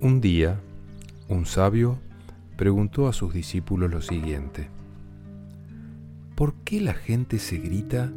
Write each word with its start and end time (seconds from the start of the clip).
Un 0.00 0.20
día, 0.20 0.60
un 1.28 1.46
sabio 1.46 1.98
preguntó 2.56 3.08
a 3.08 3.12
sus 3.12 3.32
discípulos 3.32 3.90
lo 3.90 4.02
siguiente. 4.02 4.68
¿Por 6.34 6.54
qué 6.64 6.80
la 6.80 6.94
gente 6.94 7.38
se 7.38 7.58
grita 7.58 8.12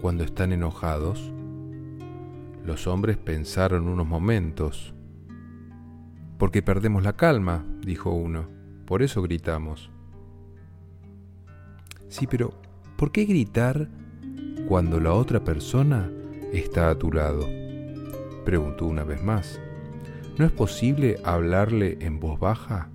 cuando 0.00 0.24
están 0.24 0.52
enojados? 0.52 1.32
Los 2.64 2.86
hombres 2.86 3.18
pensaron 3.18 3.88
unos 3.88 4.06
momentos. 4.06 4.94
Porque 6.38 6.62
perdemos 6.62 7.02
la 7.02 7.12
calma, 7.14 7.64
dijo 7.82 8.10
uno. 8.10 8.48
Por 8.86 9.02
eso 9.02 9.22
gritamos. 9.22 9.90
Sí, 12.08 12.26
pero 12.26 12.52
¿por 12.96 13.12
qué 13.12 13.26
gritar 13.26 13.88
cuando 14.66 14.98
la 14.98 15.12
otra 15.12 15.44
persona 15.44 16.10
está 16.52 16.90
a 16.90 16.98
tu 16.98 17.12
lado? 17.12 17.46
Preguntó 18.44 18.86
una 18.86 19.04
vez 19.04 19.22
más. 19.22 19.60
¿No 20.38 20.46
es 20.46 20.52
posible 20.52 21.18
hablarle 21.24 21.98
en 22.00 22.20
voz 22.20 22.38
baja? 22.38 22.88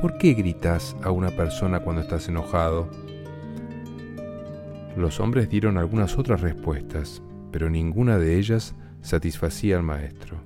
¿Por 0.00 0.18
qué 0.18 0.34
gritas 0.34 0.96
a 1.02 1.10
una 1.10 1.32
persona 1.32 1.80
cuando 1.80 2.00
estás 2.00 2.28
enojado? 2.28 2.88
Los 4.96 5.18
hombres 5.18 5.48
dieron 5.48 5.78
algunas 5.78 6.16
otras 6.16 6.40
respuestas, 6.40 7.20
pero 7.50 7.68
ninguna 7.70 8.18
de 8.18 8.38
ellas 8.38 8.76
satisfacía 9.00 9.76
al 9.76 9.82
maestro. 9.82 10.36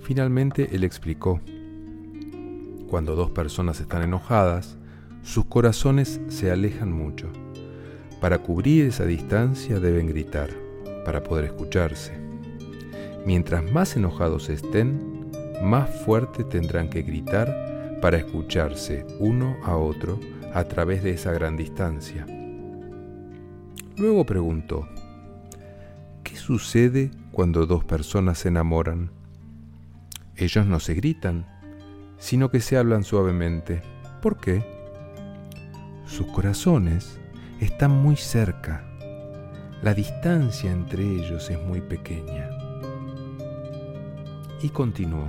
Finalmente 0.00 0.68
él 0.76 0.84
explicó, 0.84 1.40
cuando 2.86 3.16
dos 3.16 3.30
personas 3.30 3.80
están 3.80 4.02
enojadas, 4.02 4.76
sus 5.22 5.46
corazones 5.46 6.20
se 6.28 6.50
alejan 6.50 6.92
mucho. 6.92 7.28
Para 8.20 8.36
cubrir 8.36 8.84
esa 8.84 9.06
distancia 9.06 9.80
deben 9.80 10.06
gritar, 10.06 10.50
para 11.06 11.22
poder 11.22 11.46
escucharse. 11.46 12.29
Mientras 13.26 13.70
más 13.70 13.96
enojados 13.96 14.48
estén, 14.48 15.30
más 15.62 15.90
fuerte 16.04 16.44
tendrán 16.44 16.88
que 16.88 17.02
gritar 17.02 17.98
para 18.00 18.16
escucharse 18.16 19.06
uno 19.18 19.56
a 19.62 19.76
otro 19.76 20.18
a 20.54 20.64
través 20.64 21.02
de 21.02 21.10
esa 21.10 21.32
gran 21.32 21.56
distancia. 21.56 22.26
Luego 23.96 24.24
preguntó, 24.24 24.88
¿qué 26.24 26.36
sucede 26.36 27.10
cuando 27.30 27.66
dos 27.66 27.84
personas 27.84 28.38
se 28.38 28.48
enamoran? 28.48 29.10
Ellos 30.36 30.64
no 30.64 30.80
se 30.80 30.94
gritan, 30.94 31.44
sino 32.18 32.50
que 32.50 32.60
se 32.60 32.78
hablan 32.78 33.04
suavemente. 33.04 33.82
¿Por 34.22 34.38
qué? 34.38 34.64
Sus 36.06 36.26
corazones 36.28 37.18
están 37.60 37.90
muy 37.90 38.16
cerca. 38.16 38.86
La 39.82 39.92
distancia 39.92 40.72
entre 40.72 41.02
ellos 41.02 41.50
es 41.50 41.62
muy 41.62 41.82
pequeña. 41.82 42.59
Y 44.62 44.68
continuó. 44.70 45.28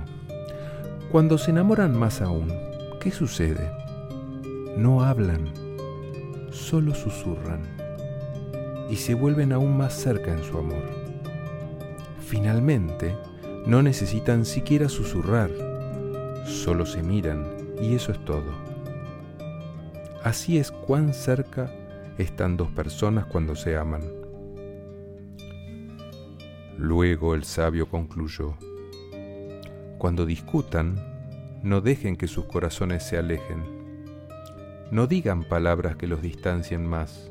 Cuando 1.10 1.38
se 1.38 1.50
enamoran 1.50 1.98
más 1.98 2.20
aún, 2.20 2.52
¿qué 3.00 3.10
sucede? 3.10 3.70
No 4.76 5.02
hablan, 5.02 5.52
solo 6.50 6.94
susurran 6.94 7.60
y 8.88 8.96
se 8.96 9.14
vuelven 9.14 9.52
aún 9.52 9.76
más 9.76 9.94
cerca 9.94 10.32
en 10.32 10.42
su 10.42 10.58
amor. 10.58 10.84
Finalmente, 12.26 13.16
no 13.66 13.82
necesitan 13.82 14.44
siquiera 14.44 14.88
susurrar, 14.88 15.50
solo 16.46 16.84
se 16.84 17.02
miran 17.02 17.46
y 17.80 17.94
eso 17.94 18.12
es 18.12 18.24
todo. 18.24 18.52
Así 20.22 20.58
es 20.58 20.70
cuán 20.70 21.14
cerca 21.14 21.70
están 22.18 22.56
dos 22.56 22.70
personas 22.70 23.26
cuando 23.26 23.54
se 23.54 23.76
aman. 23.76 24.02
Luego 26.78 27.34
el 27.34 27.44
sabio 27.44 27.88
concluyó, 27.88 28.56
cuando 30.02 30.26
discutan, 30.26 30.96
no 31.62 31.80
dejen 31.80 32.16
que 32.16 32.26
sus 32.26 32.46
corazones 32.46 33.04
se 33.04 33.18
alejen. 33.18 33.62
No 34.90 35.06
digan 35.06 35.44
palabras 35.44 35.94
que 35.94 36.08
los 36.08 36.20
distancien 36.20 36.84
más, 36.84 37.30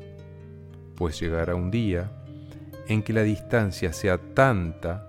pues 0.96 1.20
llegará 1.20 1.54
un 1.54 1.70
día 1.70 2.10
en 2.88 3.02
que 3.02 3.12
la 3.12 3.24
distancia 3.24 3.92
sea 3.92 4.16
tanta 4.16 5.06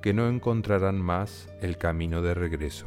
que 0.00 0.14
no 0.14 0.28
encontrarán 0.30 0.98
más 0.98 1.50
el 1.60 1.76
camino 1.76 2.22
de 2.22 2.32
regreso. 2.32 2.86